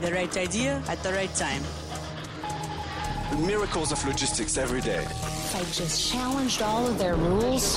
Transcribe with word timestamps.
The 0.00 0.12
right 0.12 0.36
idea 0.36 0.82
at 0.88 1.02
the 1.02 1.12
right 1.12 1.34
time. 1.34 1.62
Miracles 3.46 3.92
of 3.92 4.04
logistics 4.06 4.56
every 4.56 4.80
day. 4.80 5.06
I 5.54 5.64
just 5.72 6.12
challenged 6.12 6.62
all 6.62 6.86
of 6.86 6.98
their 6.98 7.16
rules. 7.16 7.76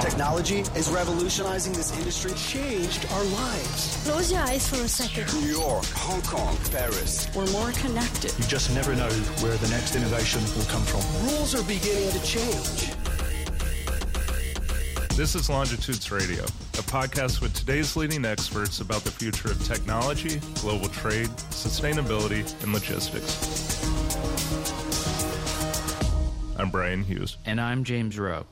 Technology 0.00 0.60
is 0.74 0.90
revolutionizing 0.90 1.72
this 1.72 1.96
industry, 1.96 2.32
changed 2.34 3.06
our 3.12 3.24
lives. 3.24 3.98
Close 4.04 4.32
your 4.32 4.40
eyes 4.40 4.68
for 4.68 4.76
a 4.76 4.88
second. 4.88 5.32
New 5.40 5.52
York, 5.52 5.84
Hong 5.94 6.22
Kong, 6.22 6.56
Paris. 6.70 7.28
We're 7.34 7.50
more 7.50 7.72
connected. 7.72 8.32
You 8.38 8.44
just 8.44 8.74
never 8.74 8.94
know 8.94 9.10
where 9.40 9.56
the 9.56 9.68
next 9.68 9.96
innovation 9.96 10.42
will 10.56 10.66
come 10.66 10.82
from. 10.82 11.02
Rules 11.28 11.54
are 11.54 11.62
beginning 11.64 12.10
to 12.12 12.22
change. 12.24 13.05
This 15.16 15.34
is 15.34 15.48
Longitudes 15.48 16.12
Radio, 16.12 16.44
a 16.44 16.82
podcast 16.82 17.40
with 17.40 17.54
today's 17.54 17.96
leading 17.96 18.26
experts 18.26 18.82
about 18.82 19.02
the 19.02 19.10
future 19.10 19.50
of 19.50 19.64
technology, 19.64 20.42
global 20.60 20.88
trade, 20.88 21.30
sustainability, 21.48 22.44
and 22.62 22.74
logistics. 22.74 23.82
I'm 26.58 26.68
Brian 26.70 27.02
Hughes. 27.02 27.38
And 27.46 27.58
I'm 27.62 27.82
James 27.82 28.18
Rowe. 28.18 28.44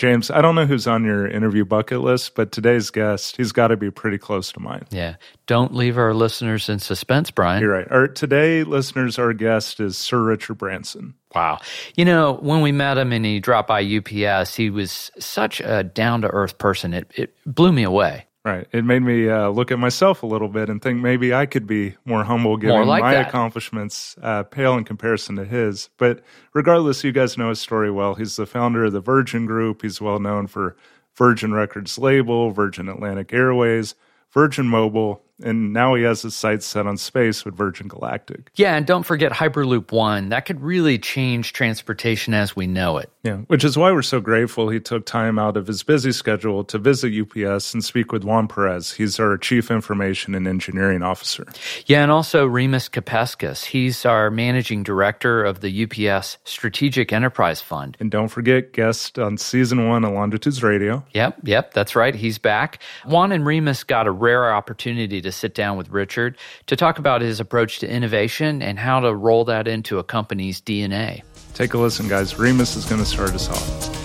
James, 0.00 0.30
I 0.30 0.40
don't 0.40 0.54
know 0.54 0.64
who's 0.64 0.86
on 0.86 1.04
your 1.04 1.28
interview 1.28 1.66
bucket 1.66 2.00
list, 2.00 2.34
but 2.34 2.52
today's 2.52 2.88
guest, 2.88 3.36
he's 3.36 3.52
got 3.52 3.68
to 3.68 3.76
be 3.76 3.90
pretty 3.90 4.16
close 4.16 4.50
to 4.52 4.58
mine. 4.58 4.86
Yeah. 4.88 5.16
Don't 5.46 5.74
leave 5.74 5.98
our 5.98 6.14
listeners 6.14 6.70
in 6.70 6.78
suspense, 6.78 7.30
Brian. 7.30 7.60
You're 7.60 7.72
right. 7.72 7.86
Our 7.90 8.08
today 8.08 8.64
listeners, 8.64 9.18
our 9.18 9.34
guest 9.34 9.78
is 9.78 9.98
Sir 9.98 10.22
Richard 10.22 10.54
Branson. 10.54 11.12
Wow. 11.34 11.58
You 11.96 12.06
know, 12.06 12.38
when 12.40 12.62
we 12.62 12.72
met 12.72 12.96
him 12.96 13.12
and 13.12 13.26
he 13.26 13.40
dropped 13.40 13.68
by 13.68 13.82
UPS, 13.84 14.54
he 14.54 14.70
was 14.70 15.10
such 15.18 15.60
a 15.60 15.84
down 15.84 16.22
to 16.22 16.28
earth 16.28 16.56
person. 16.56 16.94
It, 16.94 17.12
it 17.14 17.36
blew 17.44 17.70
me 17.70 17.82
away. 17.82 18.24
Right. 18.42 18.66
It 18.72 18.86
made 18.86 19.02
me 19.02 19.28
uh, 19.28 19.50
look 19.50 19.70
at 19.70 19.78
myself 19.78 20.22
a 20.22 20.26
little 20.26 20.48
bit 20.48 20.70
and 20.70 20.80
think 20.80 21.00
maybe 21.00 21.34
I 21.34 21.44
could 21.44 21.66
be 21.66 21.96
more 22.06 22.24
humble 22.24 22.56
given 22.56 22.74
More 22.74 22.86
like 22.86 23.02
my 23.02 23.12
that. 23.14 23.28
accomplishments 23.28 24.16
uh, 24.22 24.44
pale 24.44 24.78
in 24.78 24.84
comparison 24.84 25.36
to 25.36 25.44
his. 25.44 25.90
But 25.98 26.22
regardless, 26.54 27.04
you 27.04 27.12
guys 27.12 27.36
know 27.36 27.50
his 27.50 27.60
story 27.60 27.90
well. 27.90 28.14
He's 28.14 28.36
the 28.36 28.46
founder 28.46 28.84
of 28.86 28.92
the 28.94 29.00
Virgin 29.00 29.44
Group. 29.44 29.82
He's 29.82 30.00
well 30.00 30.18
known 30.18 30.46
for 30.46 30.74
Virgin 31.16 31.52
Records 31.52 31.98
label, 31.98 32.50
Virgin 32.50 32.88
Atlantic 32.88 33.30
Airways, 33.34 33.94
Virgin 34.32 34.66
Mobile, 34.66 35.22
and 35.42 35.72
now 35.72 35.94
he 35.94 36.02
has 36.02 36.22
his 36.22 36.34
sights 36.34 36.66
set 36.66 36.86
on 36.86 36.96
space 36.96 37.44
with 37.44 37.54
Virgin 37.54 37.88
Galactic. 37.88 38.50
Yeah, 38.54 38.76
and 38.76 38.86
don't 38.86 39.04
forget 39.04 39.32
Hyperloop 39.32 39.92
One. 39.92 40.28
That 40.30 40.46
could 40.46 40.60
really 40.60 40.98
change 40.98 41.52
transportation 41.52 42.34
as 42.34 42.54
we 42.54 42.66
know 42.66 42.98
it. 42.98 43.10
Yeah, 43.22 43.38
which 43.48 43.64
is 43.64 43.76
why 43.76 43.92
we're 43.92 44.02
so 44.02 44.20
grateful 44.20 44.70
he 44.70 44.80
took 44.80 45.04
time 45.04 45.38
out 45.38 45.56
of 45.56 45.66
his 45.66 45.82
busy 45.82 46.12
schedule 46.12 46.64
to 46.64 46.78
visit 46.78 47.12
UPS 47.12 47.74
and 47.74 47.84
speak 47.84 48.12
with 48.12 48.24
Juan 48.24 48.48
Perez. 48.48 48.92
He's 48.92 49.20
our 49.20 49.36
Chief 49.36 49.70
Information 49.70 50.34
and 50.34 50.48
Engineering 50.48 51.02
Officer. 51.02 51.46
Yeah, 51.86 52.02
and 52.02 52.10
also 52.10 52.46
Remus 52.46 52.88
Kapeskis. 52.88 53.64
He's 53.64 54.06
our 54.06 54.30
managing 54.30 54.82
director 54.82 55.44
of 55.44 55.60
the 55.60 55.84
UPS 55.84 56.38
Strategic 56.44 57.12
Enterprise 57.12 57.60
Fund. 57.60 57.96
And 58.00 58.10
don't 58.10 58.28
forget, 58.28 58.72
guest 58.72 59.18
on 59.18 59.36
season 59.36 59.88
one 59.88 60.04
of 60.04 60.12
Longitudes 60.12 60.62
Radio. 60.62 61.04
Yep, 61.12 61.40
yep, 61.44 61.74
that's 61.74 61.94
right. 61.94 62.14
He's 62.14 62.38
back. 62.38 62.82
Juan 63.04 63.32
and 63.32 63.44
Remus 63.44 63.84
got 63.84 64.06
a 64.06 64.10
rare 64.10 64.52
opportunity 64.52 65.20
to 65.20 65.29
sit 65.32 65.54
down 65.54 65.76
with 65.76 65.90
Richard 65.90 66.36
to 66.66 66.76
talk 66.76 66.98
about 66.98 67.20
his 67.20 67.40
approach 67.40 67.78
to 67.80 67.88
innovation 67.88 68.62
and 68.62 68.78
how 68.78 69.00
to 69.00 69.14
roll 69.14 69.44
that 69.46 69.68
into 69.68 69.98
a 69.98 70.04
company's 70.04 70.60
DNA. 70.60 71.22
Take 71.54 71.74
a 71.74 71.78
listen, 71.78 72.08
guys. 72.08 72.38
Remus 72.38 72.76
is 72.76 72.86
going 72.86 73.00
to 73.00 73.06
start 73.06 73.30
us 73.30 73.48
off. 73.48 74.00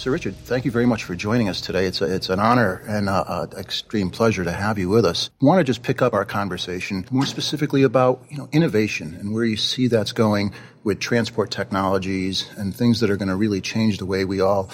Sir 0.00 0.10
Richard, 0.10 0.34
thank 0.34 0.64
you 0.64 0.70
very 0.70 0.86
much 0.86 1.04
for 1.04 1.14
joining 1.14 1.50
us 1.50 1.60
today. 1.60 1.84
It's 1.84 2.00
a, 2.00 2.06
it's 2.06 2.30
an 2.30 2.40
honor 2.40 2.82
and 2.88 3.06
an 3.10 3.50
extreme 3.58 4.08
pleasure 4.08 4.42
to 4.42 4.50
have 4.50 4.78
you 4.78 4.88
with 4.88 5.04
us. 5.04 5.28
I 5.42 5.44
want 5.44 5.58
to 5.58 5.64
just 5.64 5.82
pick 5.82 6.00
up 6.00 6.14
our 6.14 6.24
conversation 6.24 7.04
more 7.10 7.26
specifically 7.26 7.82
about 7.82 8.24
you 8.30 8.38
know 8.38 8.48
innovation 8.50 9.14
and 9.16 9.34
where 9.34 9.44
you 9.44 9.58
see 9.58 9.88
that's 9.88 10.12
going 10.12 10.54
with 10.84 11.00
transport 11.00 11.50
technologies 11.50 12.48
and 12.56 12.74
things 12.74 13.00
that 13.00 13.10
are 13.10 13.18
going 13.18 13.28
to 13.28 13.36
really 13.36 13.60
change 13.60 13.98
the 13.98 14.06
way 14.06 14.24
we 14.24 14.40
all 14.40 14.70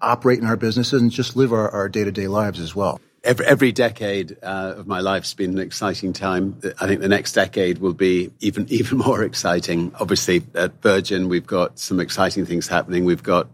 operate 0.00 0.38
in 0.38 0.46
our 0.46 0.56
businesses 0.56 1.02
and 1.02 1.10
just 1.10 1.36
live 1.36 1.52
our, 1.52 1.68
our 1.70 1.90
day-to-day 1.90 2.28
lives 2.28 2.58
as 2.58 2.74
well. 2.74 2.98
Every, 3.24 3.46
every 3.46 3.72
decade 3.72 4.36
uh, 4.42 4.74
of 4.76 4.86
my 4.86 5.00
life's 5.00 5.32
been 5.32 5.52
an 5.52 5.58
exciting 5.58 6.12
time. 6.12 6.60
I 6.78 6.86
think 6.86 7.00
the 7.00 7.08
next 7.08 7.32
decade 7.32 7.78
will 7.78 7.94
be 7.94 8.30
even 8.40 8.66
even 8.70 8.98
more 8.98 9.22
exciting. 9.22 9.92
Obviously, 9.98 10.42
at 10.54 10.82
Virgin, 10.82 11.28
we've 11.28 11.46
got 11.46 11.78
some 11.78 12.00
exciting 12.00 12.44
things 12.44 12.68
happening. 12.68 13.04
We've 13.04 13.22
got 13.22 13.48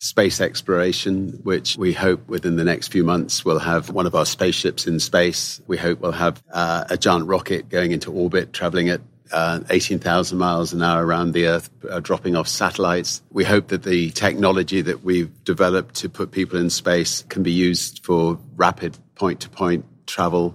space 0.00 0.40
exploration, 0.40 1.38
which 1.44 1.76
we 1.76 1.92
hope 1.92 2.26
within 2.26 2.56
the 2.56 2.64
next 2.64 2.88
few 2.88 3.04
months 3.04 3.44
we'll 3.44 3.60
have 3.60 3.88
one 3.90 4.04
of 4.04 4.16
our 4.16 4.26
spaceships 4.26 4.88
in 4.88 4.98
space. 4.98 5.60
We 5.68 5.76
hope 5.76 6.00
we'll 6.00 6.10
have 6.10 6.42
uh, 6.52 6.84
a 6.90 6.96
giant 6.96 7.28
rocket 7.28 7.68
going 7.68 7.92
into 7.92 8.10
orbit, 8.10 8.52
traveling 8.52 8.88
at 8.88 9.00
uh, 9.30 9.60
18,000 9.70 10.36
miles 10.36 10.72
an 10.72 10.82
hour 10.82 11.06
around 11.06 11.32
the 11.32 11.46
Earth, 11.46 11.70
uh, 11.88 12.00
dropping 12.00 12.34
off 12.34 12.48
satellites. 12.48 13.22
We 13.30 13.44
hope 13.44 13.68
that 13.68 13.84
the 13.84 14.10
technology 14.10 14.82
that 14.82 15.04
we've 15.04 15.30
developed 15.44 15.94
to 15.96 16.08
put 16.08 16.32
people 16.32 16.58
in 16.58 16.68
space 16.68 17.22
can 17.28 17.44
be 17.44 17.52
used 17.52 18.04
for 18.04 18.38
rapid 18.56 18.98
point 19.22 19.38
to 19.38 19.48
point 19.48 19.84
travel 20.08 20.52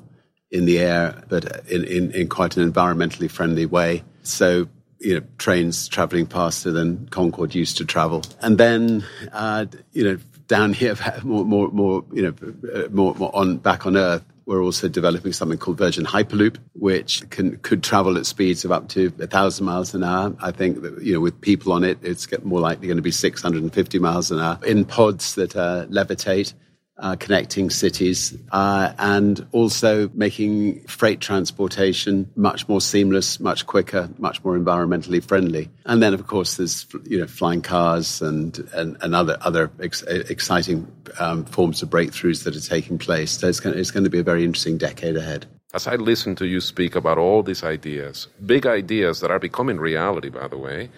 in 0.51 0.66
the 0.66 0.78
air, 0.78 1.23
but 1.29 1.66
in, 1.69 1.85
in, 1.85 2.11
in 2.11 2.28
quite 2.28 2.57
an 2.57 2.69
environmentally 2.69 3.31
friendly 3.31 3.66
way. 3.66 4.03
So 4.23 4.67
you 5.00 5.13
know, 5.13 5.25
trains 5.38 5.88
traveling 5.88 6.25
faster 6.25 6.69
than 6.73 7.07
Concorde 7.07 7.55
used 7.55 7.78
to 7.78 7.85
travel. 7.85 8.23
And 8.41 8.57
then, 8.57 9.05
uh, 9.31 9.67
you 9.94 10.03
know, 10.03 10.17
down 10.47 10.73
here, 10.81 10.97
more, 11.23 11.45
more, 11.45 11.69
more 11.69 12.03
you 12.11 12.23
know, 12.23 12.89
more, 12.89 13.16
more 13.16 13.33
on 13.33 13.55
back 13.55 13.85
on 13.85 13.95
Earth, 13.95 14.25
we're 14.45 14.61
also 14.61 14.89
developing 14.89 15.31
something 15.31 15.57
called 15.57 15.78
Virgin 15.78 16.03
Hyperloop, 16.03 16.57
which 16.73 17.29
can 17.29 17.55
could 17.59 17.84
travel 17.84 18.17
at 18.17 18.25
speeds 18.25 18.66
of 18.66 18.73
up 18.73 18.89
to 18.89 19.11
thousand 19.11 19.66
miles 19.66 19.94
an 19.94 20.03
hour. 20.03 20.35
I 20.41 20.51
think 20.51 20.81
that 20.81 21.01
you 21.01 21.13
know, 21.13 21.22
with 21.22 21.39
people 21.39 21.72
on 21.72 21.85
it, 21.85 21.99
it's 22.01 22.28
more 22.44 22.59
likely 22.59 22.88
going 22.88 22.97
to 22.97 23.03
be 23.03 23.11
650 23.11 23.99
miles 23.99 24.29
an 24.29 24.39
hour 24.39 24.59
in 24.66 24.84
pods 24.84 25.35
that 25.35 25.55
uh, 25.55 25.85
levitate 25.88 26.53
uh, 27.00 27.16
connecting 27.16 27.69
cities, 27.69 28.35
uh, 28.52 28.91
and 28.97 29.46
also 29.52 30.09
making 30.13 30.81
freight 30.88 31.19
transportation 31.19 32.30
much 32.35 32.68
more 32.68 32.81
seamless, 32.81 33.40
much 33.40 33.68
quicker, 33.68 34.09
much 34.18 34.44
more 34.44 34.58
environmentally 34.58 35.24
friendly. 35.24 35.69
And 35.85 36.02
then, 36.02 36.13
of 36.13 36.25
course, 36.25 36.58
there's 36.58 36.88
you 37.06 37.19
know 37.19 37.28
flying 37.28 37.62
cars 37.62 38.22
and 38.22 38.58
and, 38.74 38.97
and 39.02 39.16
other 39.16 39.38
other 39.41 39.72
ex- 39.80 40.02
exciting 40.03 40.91
um, 41.19 41.46
forms 41.46 41.84
of 41.84 41.90
breakthroughs 41.90 42.44
that 42.44 42.56
are 42.56 42.62
taking 42.62 42.97
place. 42.97 43.31
So 43.31 43.47
it's 43.47 43.59
going, 43.59 43.78
it's 43.78 43.91
going 43.91 44.03
to 44.06 44.09
be 44.09 44.19
a 44.19 44.24
very 44.24 44.44
interesting 44.44 44.78
decade 44.78 45.16
ahead. 45.16 45.46
As 45.74 45.85
I 45.85 45.96
listen 45.96 46.35
to 46.38 46.47
you 46.47 46.62
speak 46.62 46.96
about 46.96 47.18
all 47.18 47.44
these 47.44 47.64
ideas, 47.64 48.28
big 48.46 48.66
ideas 48.66 49.19
that 49.19 49.29
are 49.29 49.40
becoming 49.40 49.78
reality, 49.78 50.29
by 50.29 50.47
the 50.47 50.58
way, 50.58 50.90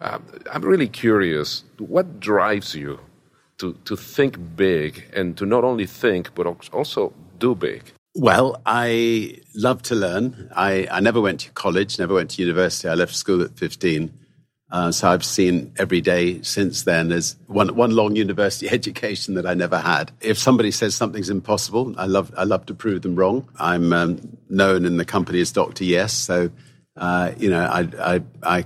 uh, 0.00 0.18
I'm 0.52 0.62
really 0.62 0.86
curious. 0.86 1.64
What 1.78 2.20
drives 2.20 2.74
you 2.74 3.00
to, 3.58 3.74
to 3.84 3.96
think 3.96 4.56
big 4.56 5.04
and 5.14 5.36
to 5.36 5.46
not 5.46 5.64
only 5.64 5.86
think, 5.86 6.34
but 6.34 6.46
also 6.72 7.12
do 7.38 7.54
big? 7.54 7.92
Well, 8.14 8.60
I 8.66 9.38
love 9.54 9.82
to 9.82 9.94
learn. 9.94 10.50
I, 10.56 10.88
I 10.90 11.00
never 11.00 11.20
went 11.20 11.40
to 11.40 11.50
college, 11.52 11.98
never 11.98 12.14
went 12.14 12.30
to 12.30 12.42
university. 12.42 12.88
I 12.88 12.94
left 12.94 13.14
school 13.14 13.42
at 13.42 13.56
15. 13.56 14.12
Uh, 14.70 14.92
so 14.92 15.08
I've 15.08 15.24
seen 15.24 15.72
every 15.78 16.00
day 16.00 16.42
since 16.42 16.82
then 16.82 17.10
as 17.10 17.36
one, 17.46 17.74
one 17.74 17.92
long 17.92 18.16
university 18.16 18.68
education 18.70 19.34
that 19.34 19.46
I 19.46 19.54
never 19.54 19.78
had. 19.78 20.12
If 20.20 20.38
somebody 20.38 20.70
says 20.70 20.94
something's 20.94 21.30
impossible, 21.30 21.94
I 21.96 22.06
love, 22.06 22.32
I 22.36 22.44
love 22.44 22.66
to 22.66 22.74
prove 22.74 23.02
them 23.02 23.16
wrong. 23.16 23.48
I'm 23.58 23.92
um, 23.92 24.36
known 24.48 24.84
in 24.84 24.96
the 24.96 25.04
company 25.04 25.40
as 25.40 25.52
Dr. 25.52 25.84
Yes. 25.84 26.12
So, 26.12 26.50
uh, 26.96 27.32
you 27.38 27.50
know, 27.50 27.64
I, 27.64 27.88
I, 28.00 28.22
I 28.42 28.64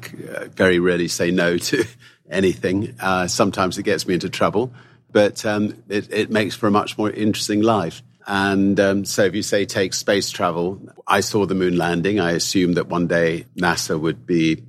very 0.57 0.79
rarely 0.79 1.09
say 1.09 1.31
no 1.31 1.59
to 1.59 1.85
anything. 2.33 2.95
Uh, 3.01 3.27
sometimes 3.27 3.79
it 3.79 3.85
gets 3.85 4.07
me 4.07 4.15
into 4.15 4.29
trouble, 4.29 4.73
but 5.11 5.45
um, 5.45 5.83
it, 5.89 6.13
it, 6.13 6.31
makes 6.31 6.57
for 6.57 6.67
a 6.67 6.71
much 6.71 6.99
more 6.99 7.11
interesting 7.11 7.63
life. 7.63 8.03
And 8.27 8.79
um, 8.79 9.05
so, 9.05 9.25
if 9.25 9.35
you 9.35 9.43
say 9.43 9.65
take 9.65 9.95
space 9.95 10.31
travel, 10.31 10.81
I 11.07 11.21
saw 11.21 11.45
the 11.45 11.55
moon 11.55 11.77
landing. 11.77 12.21
I 12.21 12.33
assumed 12.33 12.77
that 12.77 12.89
one 12.89 13.09
day 13.09 13.47
NASA 13.57 14.01
would 14.01 14.27
be 14.27 14.63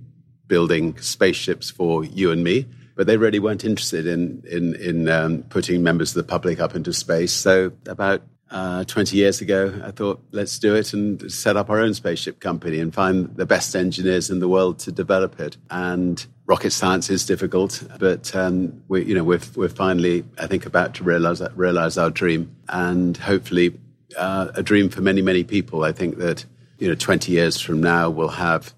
building 0.48 0.98
spaceships 1.00 1.70
for 1.70 2.04
you 2.04 2.32
and 2.32 2.44
me, 2.44 2.66
but 2.96 3.08
they 3.08 3.18
really 3.18 3.40
weren't 3.40 3.64
interested 3.64 4.08
in 4.08 4.44
in 4.50 4.76
in 4.76 5.10
um, 5.10 5.44
putting 5.44 5.84
members 5.84 6.12
of 6.12 6.16
the 6.16 6.30
public 6.30 6.60
up 6.60 6.76
into 6.76 6.94
space. 6.94 7.32
So, 7.32 7.72
about 7.88 8.24
uh, 8.54 8.84
20 8.84 9.18
years 9.18 9.42
ago, 9.42 9.82
I 9.84 9.90
thought, 9.90 10.24
let's 10.32 10.60
do 10.60 10.76
it 10.76 10.94
and 10.94 11.32
set 11.32 11.58
up 11.58 11.72
our 11.72 11.80
own 11.80 11.96
spaceship 11.96 12.40
company 12.40 12.80
and 12.80 12.94
find 12.94 13.36
the 13.36 13.48
best 13.48 13.76
engineers 13.76 14.30
in 14.30 14.40
the 14.40 14.48
world 14.48 14.78
to 14.80 14.92
develop 14.92 15.40
it. 15.40 15.58
And 15.72 16.24
rocket 16.46 16.72
science 16.72 17.10
is 17.10 17.26
difficult, 17.26 17.84
but 18.00 18.36
um, 18.36 18.84
we, 18.88 19.06
you 19.06 19.16
know, 19.16 19.24
we're, 19.24 19.40
we're 19.56 19.70
finally, 19.70 20.26
I 20.38 20.48
think, 20.48 20.66
about 20.66 20.96
to 20.96 21.04
realize, 21.04 21.42
realize 21.56 21.98
our 21.98 22.10
dream 22.10 22.56
and 22.68 23.16
hopefully 23.16 23.80
uh, 24.18 24.50
a 24.54 24.64
dream 24.64 24.90
for 24.90 25.02
many, 25.02 25.22
many 25.22 25.44
people. 25.44 25.84
I 25.84 25.94
think 25.94 26.18
that, 26.18 26.46
you 26.80 26.88
know, 26.88 26.96
20 26.96 27.32
years 27.32 27.60
from 27.60 27.82
now, 27.82 28.10
we'll 28.10 28.28
have 28.28 28.74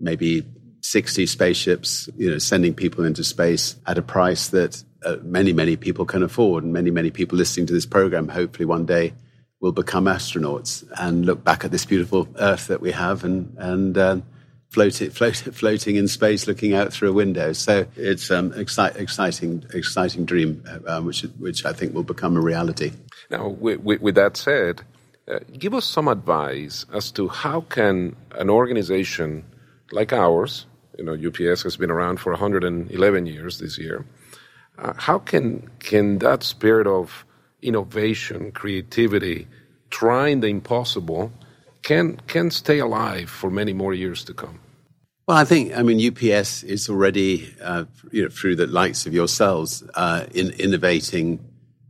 maybe 0.00 0.44
60 0.82 1.26
spaceships, 1.26 2.08
you 2.16 2.30
know, 2.30 2.38
sending 2.38 2.74
people 2.74 3.04
into 3.04 3.22
space 3.22 3.76
at 3.86 3.98
a 3.98 4.02
price 4.02 4.48
that 4.48 4.82
uh, 5.04 5.16
many, 5.22 5.52
many 5.52 5.76
people 5.76 6.04
can 6.04 6.22
afford. 6.22 6.64
And 6.64 6.72
many, 6.72 6.90
many 6.90 7.10
people 7.10 7.38
listening 7.38 7.66
to 7.66 7.72
this 7.72 7.86
program 7.86 8.28
hopefully 8.28 8.64
one 8.66 8.86
day 8.86 9.14
will 9.60 9.72
become 9.72 10.06
astronauts 10.06 10.84
and 10.98 11.26
look 11.26 11.44
back 11.44 11.64
at 11.64 11.70
this 11.70 11.84
beautiful 11.84 12.28
Earth 12.38 12.68
that 12.68 12.80
we 12.80 12.92
have 12.92 13.24
and, 13.24 13.54
and 13.58 13.98
uh, 13.98 14.20
floating, 14.68 15.10
float, 15.10 15.36
floating 15.36 15.96
in 15.96 16.08
space, 16.08 16.46
looking 16.46 16.74
out 16.74 16.92
through 16.92 17.10
a 17.10 17.12
window. 17.12 17.52
So 17.52 17.86
it's 17.96 18.30
an 18.30 18.52
um, 18.52 18.52
exci- 18.52 18.96
exciting, 18.96 19.64
exciting 19.72 20.24
dream, 20.24 20.62
uh, 20.86 21.00
which, 21.00 21.22
which 21.38 21.64
I 21.64 21.72
think 21.72 21.94
will 21.94 22.02
become 22.02 22.36
a 22.36 22.40
reality. 22.40 22.92
Now, 23.30 23.48
with, 23.48 23.80
with, 23.80 24.00
with 24.00 24.14
that 24.16 24.36
said, 24.36 24.82
uh, 25.26 25.40
give 25.58 25.74
us 25.74 25.84
some 25.84 26.08
advice 26.08 26.86
as 26.92 27.10
to 27.12 27.28
how 27.28 27.62
can 27.62 28.16
an 28.32 28.48
organization 28.50 29.44
like 29.92 30.12
ours, 30.12 30.66
you 30.96 31.04
know, 31.04 31.14
UPS 31.14 31.62
has 31.62 31.76
been 31.76 31.90
around 31.90 32.18
for 32.18 32.32
111 32.32 33.26
years 33.26 33.58
this 33.58 33.78
year. 33.78 34.04
Uh, 34.78 34.92
how 34.96 35.18
can 35.18 35.68
can 35.80 36.18
that 36.18 36.42
spirit 36.42 36.86
of 36.86 37.24
innovation, 37.62 38.52
creativity, 38.52 39.46
trying 39.90 40.40
the 40.40 40.46
impossible, 40.46 41.32
can 41.88 42.16
can 42.26 42.50
stay 42.50 42.78
alive 42.80 43.30
for 43.30 43.50
many 43.50 43.72
more 43.72 43.94
years 43.94 44.22
to 44.24 44.34
come? 44.34 44.60
Well, 45.26 45.38
I 45.38 45.44
think 45.44 45.76
I 45.76 45.82
mean 45.82 45.98
UPS 46.08 46.62
is 46.62 46.88
already 46.88 47.54
uh, 47.62 47.84
you 48.12 48.22
know 48.24 48.28
through 48.28 48.56
the 48.56 48.66
likes 48.66 49.06
of 49.06 49.14
yourselves 49.14 49.82
uh, 49.94 50.26
in 50.34 50.50
innovating 50.50 51.40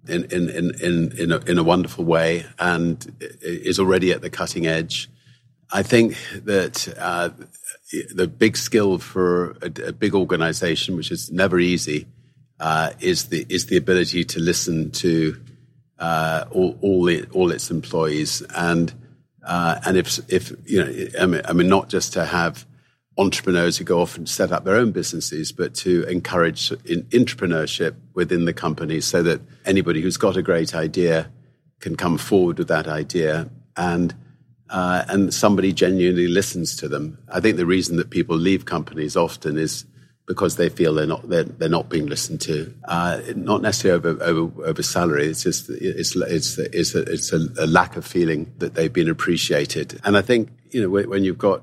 in 0.07 0.25
in 0.37 0.49
in 0.49 0.67
in 0.81 0.95
in 1.19 1.33
a, 1.33 1.39
in 1.51 1.59
a 1.59 1.65
wonderful 1.65 2.05
way 2.05 2.47
and 2.61 2.95
is 3.43 3.79
already 3.81 4.13
at 4.13 4.21
the 4.21 4.31
cutting 4.31 4.67
edge. 4.67 5.11
I 5.73 5.83
think 5.83 6.17
that 6.45 6.77
uh, 6.97 7.31
the 8.15 8.29
big 8.29 8.57
skill 8.57 8.99
for 8.99 9.51
a, 9.61 9.71
a, 9.89 9.93
big 9.93 10.15
organization, 10.15 10.97
which 10.97 11.11
is 11.11 11.31
never 11.31 11.59
easy, 11.59 12.07
uh, 12.61 12.93
is 13.01 13.29
the 13.31 13.45
is 13.49 13.67
the 13.67 13.77
ability 13.77 14.25
to 14.25 14.41
listen 14.41 14.91
to 14.93 15.37
uh, 15.99 16.45
all 16.53 16.79
all, 16.83 17.11
all, 17.33 17.51
its 17.51 17.71
employees 17.71 18.43
and 18.57 18.95
uh, 19.49 19.81
and 19.87 19.97
if 19.97 20.19
if 20.31 20.53
you 20.67 20.85
know 20.85 21.09
I 21.21 21.27
mean, 21.27 21.43
I 21.45 21.53
mean 21.55 21.69
not 21.69 21.89
just 21.89 22.13
to 22.13 22.25
have 22.25 22.67
entrepreneurs 23.17 23.79
who 23.79 23.85
go 23.85 24.01
off 24.01 24.17
and 24.17 24.29
set 24.29 24.53
up 24.53 24.65
their 24.65 24.77
own 24.77 24.93
businesses, 24.93 25.51
but 25.51 25.75
to 25.75 26.05
encourage 26.05 26.69
entrepreneurship 26.71 27.97
within 28.15 28.45
the 28.45 28.53
company 28.53 29.01
so 29.01 29.23
that 29.25 29.41
anybody 29.65 30.01
who's 30.01 30.17
got 30.17 30.37
a 30.37 30.43
great 30.43 30.75
idea 30.75 31.29
can 31.81 31.97
come 31.97 32.17
forward 32.17 32.59
with 32.59 32.69
that 32.69 32.87
idea 32.87 33.51
and 33.77 34.15
uh, 34.71 35.05
and 35.09 35.33
somebody 35.33 35.73
genuinely 35.73 36.29
listens 36.29 36.77
to 36.77 36.89
them. 36.89 37.19
I 37.33 37.41
think 37.41 37.57
the 37.57 37.67
reason 37.67 37.97
that 37.97 38.11
people 38.11 38.37
leave 38.37 38.67
companies 38.67 39.17
often 39.17 39.57
is 39.57 39.87
because 40.29 40.57
they 40.57 40.69
feel 40.69 40.95
they're 40.95 41.07
not 41.07 41.27
they're, 41.29 41.43
they're 41.45 41.69
not 41.71 41.89
being 41.89 42.07
listened 42.07 42.41
to. 42.43 42.73
Uh, 42.85 43.21
not 43.35 43.63
necessarily 43.63 43.97
over, 43.97 44.23
over, 44.23 44.67
over 44.67 44.83
salary. 44.83 45.27
It's 45.27 45.43
just 45.43 45.71
it's 45.71 46.15
it's 46.15 46.59
it's 46.59 46.95
a, 46.95 47.01
it's 47.01 47.33
a, 47.33 47.49
a, 47.59 47.67
lack 47.67 47.97
of 47.97 48.05
feeling 48.05 48.53
that 48.59 48.75
they've 48.75 48.93
been 48.93 49.09
appreciated. 49.09 49.99
And 50.05 50.17
I 50.17 50.23
think 50.23 50.51
you 50.71 50.83
know 50.83 50.91
when, 50.91 51.25
you've 51.25 51.39
got 51.39 51.63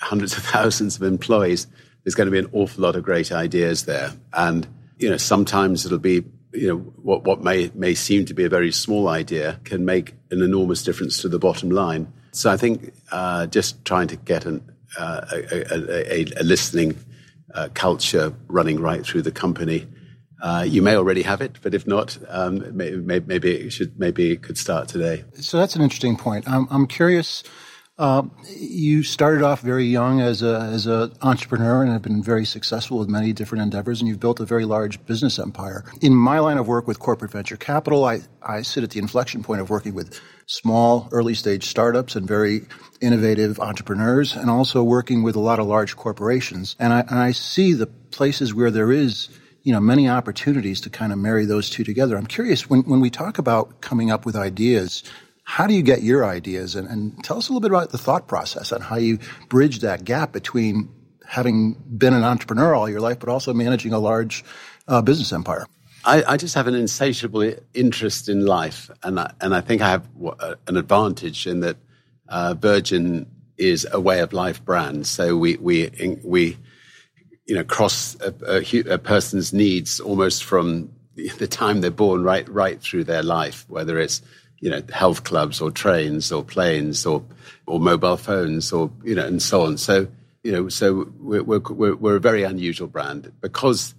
hundreds 0.00 0.36
of 0.36 0.42
thousands 0.54 0.96
of 0.96 1.04
employees, 1.04 1.68
there's 2.04 2.16
going 2.16 2.26
to 2.26 2.32
be 2.32 2.40
an 2.40 2.50
awful 2.52 2.82
lot 2.82 2.96
of 2.96 3.04
great 3.04 3.30
ideas 3.30 3.84
there. 3.84 4.12
And 4.32 4.66
you 4.98 5.08
know 5.08 5.16
sometimes 5.16 5.86
it'll 5.86 5.98
be 5.98 6.24
you 6.52 6.68
know 6.68 6.78
what 6.78 7.22
what 7.22 7.44
may 7.44 7.70
may 7.74 7.94
seem 7.94 8.26
to 8.26 8.34
be 8.34 8.44
a 8.44 8.48
very 8.48 8.72
small 8.72 9.08
idea 9.08 9.60
can 9.62 9.84
make 9.84 10.14
an 10.32 10.42
enormous 10.42 10.82
difference 10.82 11.22
to 11.22 11.28
the 11.28 11.38
bottom 11.38 11.70
line. 11.70 12.12
So 12.32 12.50
I 12.50 12.56
think 12.56 12.92
uh, 13.12 13.46
just 13.46 13.84
trying 13.84 14.08
to 14.08 14.16
get 14.16 14.46
an, 14.46 14.62
uh, 14.96 15.24
a, 15.32 15.74
a, 15.74 16.24
a, 16.40 16.44
listening 16.44 16.96
uh, 17.54 17.68
culture 17.74 18.34
running 18.48 18.80
right 18.80 19.04
through 19.04 19.22
the 19.22 19.32
company. 19.32 19.86
Uh, 20.42 20.64
you 20.66 20.80
may 20.80 20.96
already 20.96 21.22
have 21.22 21.42
it, 21.42 21.58
but 21.62 21.74
if 21.74 21.86
not, 21.86 22.16
um, 22.28 22.64
maybe, 22.76 23.20
maybe, 23.20 23.52
it 23.52 23.70
should 23.70 23.98
maybe 23.98 24.32
it 24.32 24.42
could 24.42 24.56
start 24.56 24.88
today. 24.88 25.24
So 25.34 25.58
that's 25.58 25.76
an 25.76 25.82
interesting 25.82 26.16
point. 26.16 26.48
I'm, 26.48 26.66
I'm 26.70 26.86
curious. 26.86 27.42
Uh, 27.98 28.22
you 28.56 29.02
started 29.02 29.42
off 29.42 29.60
very 29.60 29.84
young 29.84 30.22
as 30.22 30.42
a 30.42 30.60
as 30.72 30.86
an 30.86 31.12
entrepreneur 31.20 31.82
and 31.82 31.92
have 31.92 32.00
been 32.00 32.22
very 32.22 32.46
successful 32.46 32.98
with 32.98 33.10
many 33.10 33.34
different 33.34 33.60
endeavors, 33.60 34.00
and 34.00 34.08
you've 34.08 34.18
built 34.18 34.40
a 34.40 34.46
very 34.46 34.64
large 34.64 35.04
business 35.04 35.38
empire. 35.38 35.84
In 36.00 36.14
my 36.14 36.38
line 36.38 36.56
of 36.56 36.66
work 36.66 36.86
with 36.88 36.98
corporate 36.98 37.32
venture 37.32 37.58
capital, 37.58 38.06
I, 38.06 38.20
I 38.42 38.62
sit 38.62 38.82
at 38.82 38.90
the 38.90 38.98
inflection 38.98 39.42
point 39.42 39.60
of 39.60 39.68
working 39.68 39.92
with 39.92 40.18
small, 40.50 41.08
early 41.12 41.34
stage 41.34 41.64
startups 41.64 42.16
and 42.16 42.26
very 42.26 42.62
innovative 43.00 43.60
entrepreneurs, 43.60 44.34
and 44.34 44.50
also 44.50 44.82
working 44.82 45.22
with 45.22 45.36
a 45.36 45.40
lot 45.40 45.60
of 45.60 45.66
large 45.66 45.96
corporations. 45.96 46.74
And 46.80 46.92
I, 46.92 47.00
and 47.00 47.20
I 47.20 47.30
see 47.30 47.72
the 47.72 47.86
places 47.86 48.52
where 48.52 48.72
there 48.72 48.90
is 48.90 49.28
you 49.62 49.72
know, 49.72 49.80
many 49.80 50.08
opportunities 50.08 50.80
to 50.80 50.90
kind 50.90 51.12
of 51.12 51.18
marry 51.18 51.44
those 51.44 51.70
two 51.70 51.84
together. 51.84 52.16
I'm 52.16 52.26
curious 52.26 52.68
when, 52.68 52.82
when 52.82 53.00
we 53.00 53.10
talk 53.10 53.38
about 53.38 53.80
coming 53.80 54.10
up 54.10 54.26
with 54.26 54.34
ideas, 54.34 55.04
how 55.44 55.68
do 55.68 55.74
you 55.74 55.82
get 55.82 56.02
your 56.02 56.24
ideas? 56.24 56.74
And, 56.74 56.88
and 56.88 57.22
tell 57.22 57.38
us 57.38 57.48
a 57.48 57.52
little 57.52 57.60
bit 57.60 57.70
about 57.70 57.90
the 57.90 57.98
thought 57.98 58.26
process 58.26 58.72
and 58.72 58.82
how 58.82 58.96
you 58.96 59.20
bridge 59.48 59.80
that 59.80 60.02
gap 60.02 60.32
between 60.32 60.88
having 61.24 61.74
been 61.74 62.14
an 62.14 62.24
entrepreneur 62.24 62.74
all 62.74 62.88
your 62.88 63.00
life, 63.00 63.20
but 63.20 63.28
also 63.28 63.54
managing 63.54 63.92
a 63.92 64.00
large 64.00 64.44
uh, 64.88 65.00
business 65.00 65.32
empire. 65.32 65.66
I, 66.04 66.22
I, 66.22 66.36
just 66.36 66.54
have 66.54 66.66
an 66.66 66.74
insatiable 66.74 67.52
interest 67.74 68.28
in 68.28 68.46
life, 68.46 68.90
and 69.02 69.20
I, 69.20 69.32
and 69.40 69.54
I 69.54 69.60
think 69.60 69.82
I 69.82 69.90
have 69.90 70.08
an 70.66 70.76
advantage 70.76 71.46
in 71.46 71.60
that 71.60 71.76
uh, 72.28 72.54
Virgin 72.54 73.26
is 73.58 73.86
a 73.92 74.00
way 74.00 74.20
of 74.20 74.32
life 74.32 74.64
brand. 74.64 75.06
So 75.06 75.36
we 75.36 75.56
we 75.56 76.18
we 76.24 76.56
you 77.46 77.54
know 77.54 77.64
cross 77.64 78.16
a, 78.20 78.34
a, 78.46 78.94
a 78.94 78.98
person's 78.98 79.52
needs 79.52 80.00
almost 80.00 80.44
from 80.44 80.90
the 81.14 81.46
time 81.46 81.80
they're 81.80 81.90
born 81.90 82.24
right 82.24 82.48
right 82.48 82.80
through 82.80 83.04
their 83.04 83.22
life, 83.22 83.66
whether 83.68 83.98
it's 83.98 84.22
you 84.60 84.70
know 84.70 84.82
health 84.92 85.24
clubs 85.24 85.60
or 85.60 85.70
trains 85.70 86.32
or 86.32 86.42
planes 86.42 87.04
or 87.04 87.22
or 87.66 87.78
mobile 87.78 88.16
phones 88.16 88.72
or 88.72 88.90
you 89.04 89.14
know 89.14 89.26
and 89.26 89.42
so 89.42 89.62
on. 89.62 89.76
So 89.76 90.08
you 90.42 90.52
know 90.52 90.68
so 90.68 91.12
we're 91.18 91.42
we're, 91.42 91.94
we're 91.94 92.16
a 92.16 92.20
very 92.20 92.42
unusual 92.42 92.88
brand 92.88 93.30
because 93.42 93.94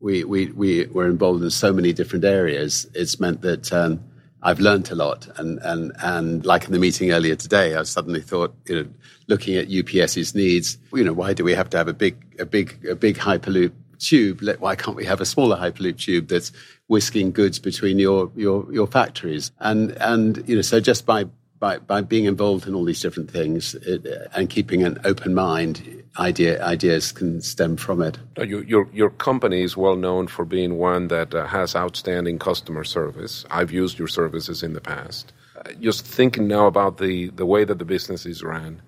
we, 0.00 0.24
we, 0.24 0.46
we 0.46 0.86
were 0.86 1.06
involved 1.06 1.42
in 1.42 1.50
so 1.50 1.72
many 1.72 1.92
different 1.92 2.24
areas, 2.24 2.86
it's 2.94 3.18
meant 3.18 3.42
that 3.42 3.72
um, 3.72 4.02
I've 4.42 4.60
learned 4.60 4.90
a 4.90 4.94
lot. 4.94 5.28
And, 5.38 5.58
and, 5.62 5.92
and 6.00 6.44
like 6.44 6.64
in 6.64 6.72
the 6.72 6.78
meeting 6.78 7.12
earlier 7.12 7.36
today, 7.36 7.74
I 7.74 7.82
suddenly 7.84 8.20
thought, 8.20 8.54
you 8.66 8.82
know, 8.82 8.88
looking 9.26 9.56
at 9.56 9.70
UPS's 9.70 10.34
needs, 10.34 10.78
you 10.92 11.04
know, 11.04 11.12
why 11.12 11.32
do 11.32 11.44
we 11.44 11.54
have 11.54 11.70
to 11.70 11.76
have 11.76 11.88
a 11.88 11.94
big, 11.94 12.16
a 12.38 12.46
big, 12.46 12.86
a 12.88 12.94
big 12.94 13.16
Hyperloop 13.16 13.72
tube? 13.98 14.42
Why 14.58 14.76
can't 14.76 14.96
we 14.96 15.04
have 15.06 15.20
a 15.20 15.26
smaller 15.26 15.56
Hyperloop 15.56 15.98
tube 15.98 16.28
that's 16.28 16.52
whisking 16.88 17.32
goods 17.32 17.58
between 17.58 17.98
your, 17.98 18.30
your, 18.36 18.70
your 18.72 18.86
factories? 18.86 19.50
And, 19.58 19.92
and, 19.92 20.46
you 20.48 20.56
know, 20.56 20.62
so 20.62 20.78
just 20.78 21.06
by 21.06 21.24
by, 21.58 21.78
by 21.78 22.00
being 22.02 22.24
involved 22.24 22.66
in 22.66 22.74
all 22.74 22.84
these 22.84 23.00
different 23.00 23.30
things 23.30 23.74
it, 23.74 24.06
and 24.34 24.50
keeping 24.50 24.82
an 24.82 25.00
open 25.04 25.34
mind, 25.34 26.04
idea, 26.18 26.62
ideas 26.62 27.12
can 27.12 27.40
stem 27.40 27.76
from 27.76 28.02
it. 28.02 28.18
Your, 28.36 28.62
your, 28.64 28.88
your 28.92 29.10
company 29.10 29.62
is 29.62 29.76
well 29.76 29.96
known 29.96 30.26
for 30.26 30.44
being 30.44 30.76
one 30.78 31.08
that 31.08 31.34
uh, 31.34 31.46
has 31.46 31.74
outstanding 31.74 32.38
customer 32.38 32.84
service. 32.84 33.44
I've 33.50 33.72
used 33.72 33.98
your 33.98 34.08
services 34.08 34.62
in 34.62 34.72
the 34.74 34.80
past. 34.80 35.32
Uh, 35.56 35.72
just 35.80 36.06
thinking 36.06 36.46
now 36.48 36.66
about 36.66 36.98
the, 36.98 37.30
the 37.30 37.46
way 37.46 37.64
that 37.64 37.78
the 37.78 37.84
business 37.84 38.26
is 38.26 38.42
ran, 38.42 38.82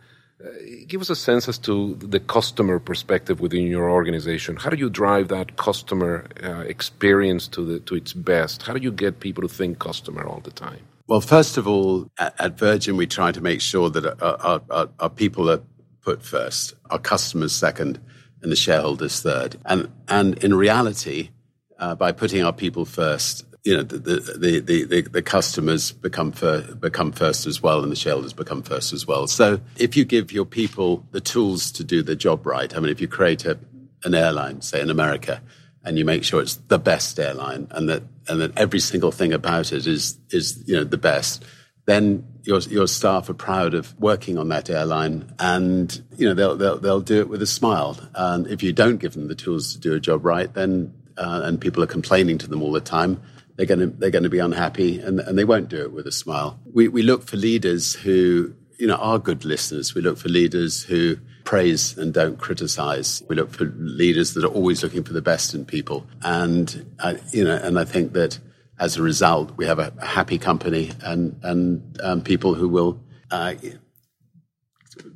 uh, 0.45 0.49
give 0.87 1.01
us 1.01 1.11
a 1.11 1.17
sense 1.17 1.49
as 1.49 1.59
to 1.59 1.95
the 1.97 2.21
customer 2.21 2.79
perspective 2.79 3.41
within 3.41 3.67
your 3.67 3.91
organization. 3.91 4.57
How 4.57 4.71
do 4.71 4.77
you 4.77 4.91
drive 4.91 5.29
that 5.29 5.57
customer 5.57 6.27
uh, 6.43 6.61
experience 6.61 7.49
to, 7.49 7.65
the, 7.65 7.81
to 7.81 7.95
its 7.95 8.13
best? 8.13 8.63
How 8.63 8.75
do 8.75 8.81
you 8.81 8.93
get 8.93 9.21
people 9.21 9.43
to 9.43 9.49
think 9.49 9.79
customer 9.79 10.25
all 10.25 10.41
the 10.41 10.51
time? 10.51 10.81
Well, 11.09 11.23
first 11.23 11.57
of 11.57 11.67
all, 11.67 12.11
at, 12.19 12.59
Virgin, 12.59 12.99
we 12.99 13.07
try 13.07 13.33
to 13.33 13.41
make 13.41 13.63
sure 13.63 13.89
that 13.89 14.23
our, 14.23 14.61
our, 14.71 14.91
our, 15.01 15.09
people 15.09 15.51
are 15.51 15.63
put 16.03 16.23
first, 16.23 16.75
our 16.91 16.99
customers 16.99 17.57
second, 17.57 17.99
and 18.43 18.53
the 18.53 18.57
shareholders 18.57 19.23
third. 19.23 19.57
And 19.65 19.91
and 20.09 20.37
in 20.45 20.55
reality, 20.55 21.31
uh, 21.79 21.95
by 21.95 22.13
putting 22.13 22.43
our 22.43 22.53
people 22.53 22.85
first, 22.85 23.47
you 23.65 23.75
know, 23.75 23.83
the 23.83 23.99
the 23.99 24.61
the, 24.61 24.85
the, 24.85 25.01
the 25.01 25.23
customers 25.23 25.93
become 25.93 26.31
fir- 26.31 26.75
become 26.75 27.13
first 27.13 27.47
as 27.47 27.63
well, 27.63 27.83
and 27.83 27.91
the 27.91 27.97
shareholders 27.97 28.35
become 28.35 28.63
first 28.63 28.93
as 28.93 29.07
well. 29.07 29.27
So 29.27 29.61
if 29.79 29.97
you 29.97 30.05
give 30.05 30.31
your 30.31 30.45
people 30.45 31.07
the 31.13 31.23
tools 31.23 31.73
to 31.73 31.85
do 31.85 32.03
the 32.03 32.17
job 32.17 32.47
right, 32.47 32.77
I 32.77 32.81
mean, 32.81 32.91
if 32.91 33.01
you 33.01 33.09
create 33.09 33.47
a, 33.47 33.59
an 34.05 34.15
airline, 34.15 34.61
say 34.61 34.83
in 34.83 34.91
America, 34.91 35.41
and 35.85 35.99
you 35.99 36.05
make 36.05 36.25
sure 36.25 36.41
it's 36.41 36.57
the 36.57 36.79
best 36.79 37.19
airline 37.19 37.67
and 37.71 37.89
that 37.89 38.03
and 38.29 38.41
that 38.41 38.57
every 38.59 38.81
single 38.81 39.13
thing 39.13 39.33
about 39.33 39.73
it 39.73 39.87
is 39.87 40.19
is 40.31 40.63
you 40.67 40.75
know 40.75 40.85
the 40.85 40.99
best 40.99 41.45
then 41.87 42.23
your 42.43 42.61
your 42.61 42.87
staff 42.87 43.31
are 43.31 43.35
proud 43.35 43.73
of 43.73 43.99
working 43.99 44.37
on 44.37 44.49
that 44.49 44.69
airline 44.69 45.33
and 45.39 46.03
you 46.17 46.29
know 46.29 46.35
they'll 46.35 46.57
they'll, 46.57 46.79
they'll 46.79 47.01
do 47.01 47.19
it 47.21 47.31
with 47.31 47.41
a 47.41 47.47
smile. 47.47 47.99
And 48.15 48.47
if 48.47 48.63
you 48.63 48.75
don't 48.75 48.99
give 48.99 49.15
them 49.15 49.29
the 49.29 49.35
tools 49.35 49.73
to 49.73 49.81
do 49.81 49.95
a 49.95 50.01
job 50.01 50.25
right 50.25 50.53
then 50.53 50.93
uh, 51.17 51.41
and 51.45 51.59
people 51.59 51.83
are 51.83 51.87
complaining 51.87 52.37
to 52.39 52.47
them 52.47 52.63
all 52.63 52.73
the 52.73 52.81
time 52.81 53.23
they're 53.59 53.67
going 53.67 53.81
to 53.81 53.87
they're 53.87 54.11
going 54.11 54.23
to 54.23 54.31
be 54.31 54.39
unhappy 54.39 55.01
and, 55.01 55.19
and 55.19 55.37
they 55.37 55.45
won't 55.45 55.69
do 55.69 55.81
it 55.83 55.93
with 55.93 56.07
a 56.07 56.13
smile. 56.13 56.61
We 56.73 56.89
we 56.89 57.03
look 57.03 57.27
for 57.27 57.37
leaders 57.37 57.93
who 57.95 58.55
you 58.79 58.87
know 58.87 58.95
are 58.95 59.19
good 59.19 59.45
listeners. 59.45 59.95
We 59.95 60.01
look 60.01 60.17
for 60.17 60.29
leaders 60.29 60.85
who 60.85 61.19
praise 61.49 61.97
and 61.97 62.13
don't 62.13 62.37
criticize. 62.37 63.23
We 63.27 63.35
look 63.35 63.51
for 63.51 63.73
leaders 63.79 64.35
that 64.35 64.45
are 64.45 64.53
always 64.53 64.83
looking 64.83 65.03
for 65.03 65.15
the 65.15 65.23
best 65.23 65.55
in 65.55 65.65
people. 65.65 66.07
And, 66.21 66.95
I, 67.01 67.17
you 67.33 67.43
know, 67.43 67.57
and 67.57 67.79
I 67.79 67.87
think 67.87 68.13
that 68.13 68.39
as 68.79 68.99
a 68.99 69.03
result, 69.03 69.57
we 69.57 69.65
have 69.65 69.79
a, 69.79 69.91
happy 70.05 70.37
company 70.37 70.91
and, 71.03 71.41
and 71.43 71.99
um, 72.03 72.21
people 72.21 72.53
who 72.53 72.69
will 72.69 73.01
uh, 73.31 73.55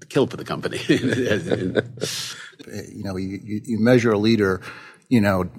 kill 0.09 0.27
for 0.27 0.39
the 0.39 0.45
company. 0.47 0.81
you 0.89 1.75
know, 3.05 3.19
you, 3.19 3.39
you 3.45 3.79
measure 3.79 4.12
a 4.12 4.19
leader, 4.19 4.62
you 5.11 5.21
know, 5.21 5.51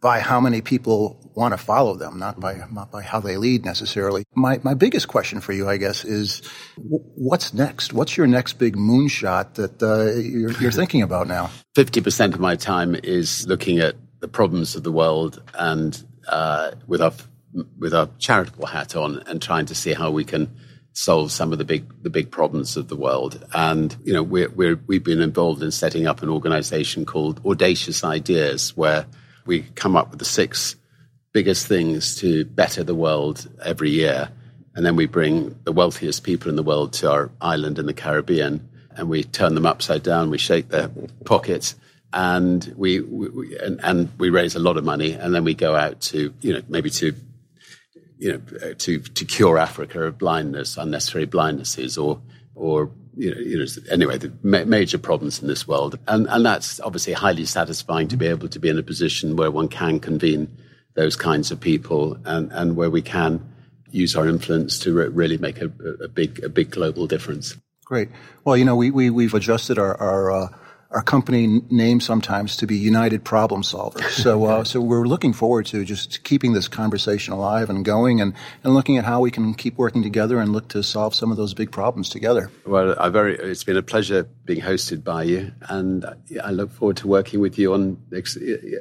by 0.00 0.20
how 0.20 0.40
many 0.40 0.60
people 0.62 1.18
want 1.34 1.52
to 1.52 1.58
follow 1.58 1.94
them, 1.94 2.18
not 2.18 2.40
by 2.40 2.54
not 2.72 2.90
by 2.90 3.02
how 3.02 3.20
they 3.20 3.36
lead 3.36 3.64
necessarily. 3.64 4.24
My 4.34 4.60
my 4.62 4.74
biggest 4.74 5.08
question 5.08 5.40
for 5.40 5.52
you, 5.52 5.68
I 5.68 5.76
guess, 5.76 6.04
is 6.04 6.42
what's 6.76 7.52
next? 7.54 7.92
What's 7.92 8.16
your 8.16 8.26
next 8.26 8.54
big 8.54 8.76
moonshot 8.76 9.54
that 9.54 9.82
uh, 9.82 10.18
you're, 10.18 10.52
you're 10.52 10.72
thinking 10.72 11.02
about 11.02 11.28
now? 11.28 11.50
Fifty 11.74 12.00
percent 12.00 12.34
of 12.34 12.40
my 12.40 12.56
time 12.56 12.96
is 13.02 13.46
looking 13.46 13.78
at 13.78 13.96
the 14.20 14.28
problems 14.28 14.76
of 14.76 14.82
the 14.82 14.92
world 14.92 15.42
and 15.54 16.02
uh, 16.28 16.72
with 16.86 17.02
our 17.02 17.12
with 17.78 17.94
our 17.94 18.08
charitable 18.18 18.66
hat 18.66 18.96
on 18.96 19.18
and 19.26 19.42
trying 19.42 19.66
to 19.66 19.74
see 19.74 19.92
how 19.92 20.10
we 20.10 20.24
can 20.24 20.50
solve 20.92 21.30
some 21.30 21.52
of 21.52 21.58
the 21.58 21.64
big 21.64 21.84
the 22.02 22.10
big 22.10 22.30
problems 22.30 22.76
of 22.76 22.88
the 22.88 22.96
world. 22.96 23.44
And 23.52 23.96
you 24.04 24.12
know, 24.12 24.22
we're, 24.22 24.50
we're 24.50 24.80
we've 24.86 25.04
been 25.04 25.20
involved 25.20 25.62
in 25.62 25.70
setting 25.70 26.06
up 26.06 26.22
an 26.22 26.28
organization 26.28 27.04
called 27.04 27.44
Audacious 27.44 28.04
Ideas, 28.04 28.76
where 28.76 29.06
we 29.46 29.62
come 29.74 29.96
up 29.96 30.10
with 30.10 30.18
the 30.18 30.24
six 30.24 30.76
biggest 31.32 31.66
things 31.66 32.16
to 32.16 32.44
better 32.44 32.82
the 32.82 32.94
world 32.94 33.48
every 33.64 33.90
year. 33.90 34.30
And 34.74 34.84
then 34.86 34.96
we 34.96 35.06
bring 35.06 35.58
the 35.64 35.72
wealthiest 35.72 36.24
people 36.24 36.48
in 36.48 36.56
the 36.56 36.62
world 36.62 36.92
to 36.94 37.10
our 37.10 37.30
island 37.40 37.78
in 37.78 37.86
the 37.86 37.94
Caribbean 37.94 38.68
and 38.96 39.08
we 39.08 39.24
turn 39.24 39.54
them 39.54 39.66
upside 39.66 40.02
down, 40.02 40.30
we 40.30 40.38
shake 40.38 40.68
their 40.68 40.90
pockets, 41.24 41.74
and 42.12 42.72
we, 42.76 43.00
we 43.00 43.56
and, 43.58 43.80
and, 43.82 44.10
we 44.18 44.30
raise 44.30 44.56
a 44.56 44.58
lot 44.58 44.76
of 44.76 44.84
money, 44.84 45.12
and 45.12 45.34
then 45.34 45.44
we 45.44 45.54
go 45.54 45.74
out 45.74 46.00
to 46.00 46.34
you 46.40 46.52
know 46.52 46.62
maybe 46.68 46.90
to 46.90 47.14
you 48.18 48.32
know 48.32 48.74
to 48.74 48.98
to 48.98 49.24
cure 49.24 49.58
Africa 49.58 50.02
of 50.02 50.18
blindness, 50.18 50.76
unnecessary 50.76 51.26
blindnesses, 51.26 52.02
or 52.02 52.20
or 52.54 52.90
you 53.20 53.34
know, 53.34 53.40
you 53.40 53.58
know 53.58 53.66
anyway 53.90 54.16
the 54.16 54.32
ma- 54.42 54.64
major 54.64 54.98
problems 54.98 55.42
in 55.42 55.48
this 55.48 55.68
world, 55.68 55.98
and 56.08 56.26
and 56.28 56.44
that's 56.44 56.80
obviously 56.80 57.12
highly 57.12 57.44
satisfying 57.44 58.08
to 58.08 58.16
be 58.16 58.26
able 58.26 58.48
to 58.48 58.58
be 58.58 58.68
in 58.68 58.78
a 58.78 58.82
position 58.82 59.36
where 59.36 59.50
one 59.50 59.68
can 59.68 60.00
convene 60.00 60.48
those 60.94 61.16
kinds 61.16 61.50
of 61.50 61.60
people 61.60 62.16
and, 62.24 62.50
and 62.52 62.76
where 62.76 62.90
we 62.90 63.02
can 63.02 63.40
use 63.90 64.16
our 64.16 64.26
influence 64.26 64.78
to 64.78 64.94
re- 64.94 65.08
really 65.08 65.38
make 65.38 65.60
a, 65.60 65.70
a, 66.02 66.08
big 66.08 66.42
a 66.42 66.48
big 66.48 66.70
global 66.70 67.06
difference. 67.06 67.56
Great. 67.84 68.08
Well, 68.44 68.56
you 68.56 68.64
know, 68.64 68.76
we, 68.76 68.90
we 68.90 69.10
we've 69.10 69.34
adjusted 69.34 69.78
our 69.78 70.00
our 70.00 70.30
uh, 70.30 70.48
our 70.90 71.02
company 71.02 71.62
name 71.70 72.00
sometimes 72.00 72.56
to 72.56 72.66
be 72.66 72.76
United 72.76 73.24
Problem 73.24 73.62
Solvers. 73.62 74.00
So, 74.20 74.44
uh, 74.44 74.64
so 74.64 74.80
we're 74.80 75.06
looking 75.06 75.32
forward 75.32 75.64
to 75.66 75.82
just 75.84 76.24
keeping 76.24 76.52
this 76.52 76.68
conversation 76.68 77.32
alive 77.32 77.70
and 77.70 77.84
going, 77.84 78.20
and, 78.20 78.34
and 78.62 78.74
looking 78.74 78.98
at 78.98 79.04
how 79.04 79.20
we 79.20 79.30
can 79.30 79.54
keep 79.54 79.78
working 79.78 80.02
together 80.02 80.38
and 80.38 80.52
look 80.52 80.68
to 80.68 80.82
solve 80.82 81.14
some 81.14 81.30
of 81.30 81.38
those 81.38 81.54
big 81.54 81.70
problems 81.70 82.10
together. 82.10 82.50
Well, 82.66 82.94
I 82.98 83.08
very 83.08 83.36
it's 83.36 83.64
been 83.64 83.78
a 83.78 83.82
pleasure 83.82 84.24
being 84.44 84.60
hosted 84.60 85.02
by 85.02 85.22
you, 85.22 85.52
and 85.68 86.04
I 86.44 86.50
look 86.50 86.70
forward 86.70 86.98
to 86.98 87.08
working 87.08 87.40
with 87.40 87.58
you 87.58 87.72
on 87.72 87.96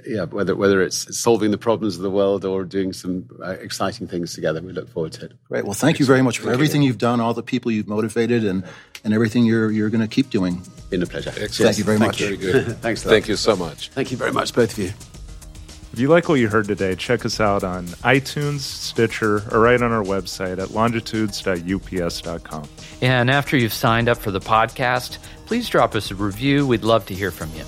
yeah 0.05 0.25
whether 0.25 0.55
whether 0.55 0.81
it's 0.81 1.17
solving 1.17 1.51
the 1.51 1.57
problems 1.57 1.95
of 1.95 2.01
the 2.01 2.11
world 2.11 2.43
or 2.43 2.65
doing 2.65 2.91
some 2.91 3.29
uh, 3.41 3.51
exciting 3.51 4.07
things 4.07 4.33
together. 4.33 4.61
We 4.61 4.73
look 4.73 4.89
forward 4.89 5.13
to 5.13 5.25
it. 5.25 5.33
Great. 5.45 5.63
Well, 5.63 5.73
thank 5.73 5.99
you 5.99 6.05
very 6.05 6.21
much 6.21 6.39
for 6.39 6.51
everything 6.51 6.81
you. 6.81 6.89
have 6.89 6.97
done, 6.97 7.21
all 7.21 7.33
the 7.33 7.43
people 7.43 7.71
you've 7.71 7.87
motivated, 7.87 8.43
and 8.43 8.65
and 9.05 9.13
everything 9.13 9.45
you're 9.45 9.71
you're 9.71 9.89
going 9.89 10.01
to 10.01 10.07
keep 10.07 10.29
doing. 10.29 10.63
Been 10.89 11.03
a 11.03 11.05
pleasure. 11.05 11.29
Excellent. 11.29 11.53
Thank 11.53 11.77
you 11.77 11.83
very 11.83 11.97
Thank 11.97 12.09
much. 12.09 12.21
You. 12.21 12.37
Very 12.37 12.37
good. 12.37 12.77
Thanks. 12.81 13.03
Thank 13.03 13.27
you 13.27 13.35
so 13.35 13.55
much. 13.55 13.89
Thank 13.89 14.11
you 14.11 14.17
very 14.17 14.31
much, 14.31 14.53
both 14.53 14.73
of 14.73 14.79
you. 14.79 14.93
If 15.91 15.99
you 15.99 16.07
like 16.07 16.29
what 16.29 16.35
you 16.35 16.47
heard 16.47 16.67
today, 16.67 16.95
check 16.95 17.25
us 17.25 17.39
out 17.39 17.63
on 17.63 17.87
iTunes, 17.87 18.59
Stitcher, 18.59 19.43
or 19.51 19.59
right 19.59 19.81
on 19.81 19.91
our 19.91 20.03
website 20.03 20.59
at 20.59 20.69
longitudes.ups.com. 20.69 22.69
And 23.01 23.31
after 23.31 23.57
you've 23.57 23.73
signed 23.73 24.07
up 24.07 24.17
for 24.17 24.29
the 24.29 24.39
podcast, 24.39 25.17
please 25.47 25.67
drop 25.67 25.95
us 25.95 26.11
a 26.11 26.15
review. 26.15 26.67
We'd 26.67 26.83
love 26.83 27.07
to 27.07 27.15
hear 27.15 27.31
from 27.31 27.51
you. 27.55 27.63